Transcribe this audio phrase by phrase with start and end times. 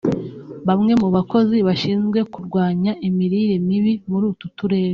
[0.67, 4.89] Bamwe mu bakozi bashinzwe kurwanya imirire mibi muri utu turere